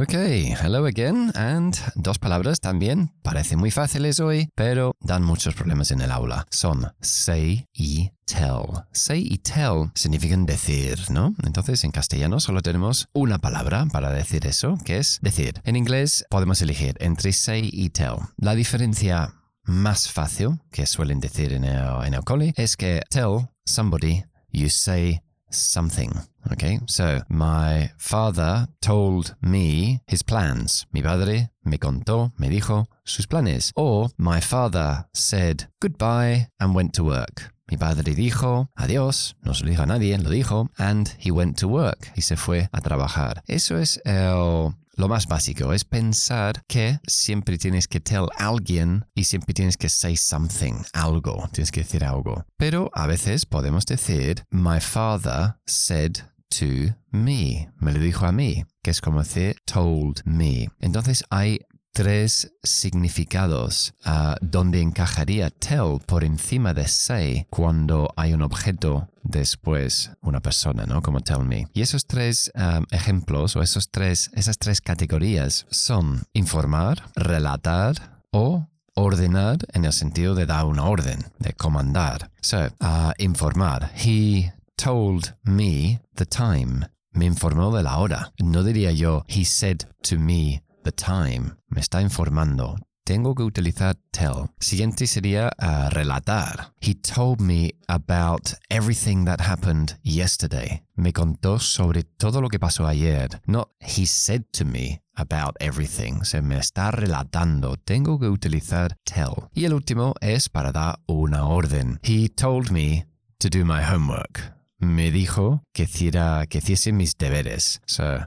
[0.00, 5.90] Ok, hello again, and dos palabras también parecen muy fáciles hoy, pero dan muchos problemas
[5.90, 6.46] en el aula.
[6.48, 8.86] Son say y tell.
[8.92, 11.34] Say y tell significan decir, ¿no?
[11.44, 15.60] Entonces en castellano solo tenemos una palabra para decir eso, que es decir.
[15.64, 18.20] En inglés podemos elegir entre say y tell.
[18.38, 23.50] La diferencia más fácil que suelen decir en el, en el cole es que tell
[23.66, 26.12] somebody you say something.
[26.52, 30.86] Okay, so my father told me his plans.
[30.92, 33.72] Mi padre me contó, me dijo sus planes.
[33.76, 37.52] Or my father said goodbye and went to work.
[37.70, 41.58] Mi padre dijo adiós, no se lo dijo a nadie, lo dijo, and he went
[41.60, 42.12] to work.
[42.16, 43.42] Y se fue a trabajar.
[43.46, 49.24] Eso es el lo más básico es pensar que siempre tienes que tell alguien y
[49.24, 52.44] siempre tienes que say something, algo, tienes que decir algo.
[52.58, 56.18] Pero a veces podemos decir, my father said
[56.50, 60.68] to me, me lo dijo a mí, que es como decir told me.
[60.80, 61.60] Entonces hay
[61.92, 70.10] tres significados uh, donde encajaría tell por encima de say cuando hay un objeto después
[70.22, 71.02] una persona, ¿no?
[71.02, 71.66] Como tell me.
[71.74, 78.66] Y esos tres um, ejemplos o esos tres, esas tres categorías son informar, relatar o
[78.94, 82.30] ordenar en el sentido de dar una orden, de comandar.
[82.40, 83.92] So, uh, informar.
[83.94, 86.88] He told me the time.
[87.12, 88.32] Me informó de la hora.
[88.38, 91.56] No diría yo, he said to me the time.
[91.68, 92.76] Me está informando.
[93.04, 94.50] Tengo que utilizar tell.
[94.60, 96.72] Siguiente sería uh, relatar.
[96.80, 100.84] He told me about everything that happened yesterday.
[100.94, 103.40] Me contó sobre todo lo que pasó ayer.
[103.46, 106.22] No, he said to me about everything.
[106.22, 107.76] Se me está relatando.
[107.78, 109.48] Tengo que utilizar tell.
[109.54, 111.98] Y el último es para dar una orden.
[112.02, 113.06] He told me
[113.38, 117.80] to do my homework me dijo que hiciera, que hiciese mis deberes.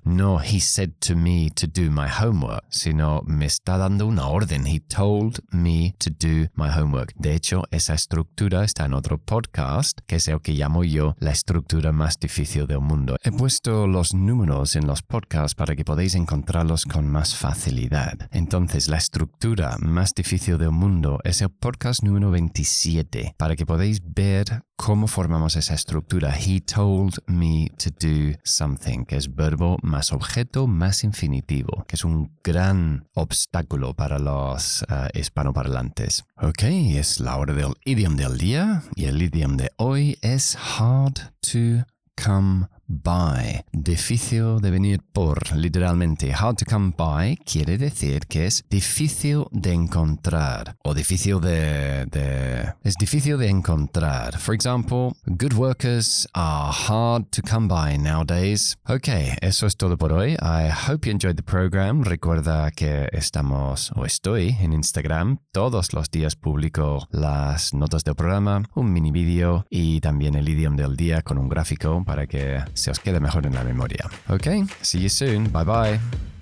[0.04, 4.66] No, he said to me to do my homework, sino me está dando una orden.
[4.66, 7.14] He told me to do my homework.
[7.16, 11.32] De hecho, esa estructura está en otro podcast, que es el que llamo yo la
[11.32, 13.18] estructura más difícil del mundo.
[13.24, 18.30] He puesto los números en los podcasts para que podáis encontrarlos con más facilidad.
[18.32, 24.02] Entonces, la estructura más difícil del mundo es el podcast número 27, para que podáis
[24.04, 26.36] ver cómo formamos esa estructura.
[26.36, 32.04] He told me to do something, que es verbo más objeto más infinitivo, que es
[32.04, 36.26] un gran obstáculo para los uh, hispanoparlantes.
[36.36, 41.32] Ok, es la hora del idioma del día y el idioma de hoy es hard
[41.40, 41.86] to
[42.22, 43.64] come by.
[43.72, 46.34] Difícil de venir por, literalmente.
[46.34, 52.74] Hard to come by quiere decir que es difícil de encontrar o difícil de, de,
[52.84, 54.38] es difícil de encontrar.
[54.38, 58.78] For example, good workers are hard to come by nowadays.
[58.88, 59.10] Ok,
[59.42, 60.34] eso es todo por hoy.
[60.42, 62.04] I hope you enjoyed the program.
[62.04, 65.40] Recuerda que estamos o estoy en Instagram.
[65.52, 70.78] Todos los días publico las notas del programa, un mini vídeo y también el idioma
[70.78, 74.10] del día con un gráfico para que se os quede mejor en la memoria.
[74.30, 74.48] Ok,
[74.82, 75.52] see you soon.
[75.52, 76.33] Bye bye.